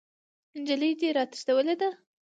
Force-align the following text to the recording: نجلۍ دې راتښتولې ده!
نجلۍ 0.61 0.91
دې 0.99 1.09
راتښتولې 1.17 1.75
ده! 1.81 1.89